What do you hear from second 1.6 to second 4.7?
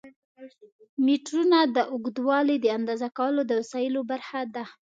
د اوږدوالي د اندازه کولو د وسایلو برخه ده.